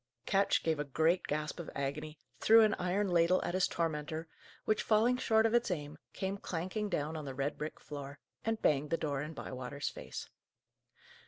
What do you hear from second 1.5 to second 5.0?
of agony, threw an iron ladle at his tormentor, which,